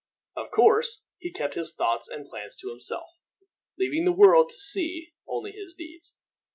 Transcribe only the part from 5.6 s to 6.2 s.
deeds.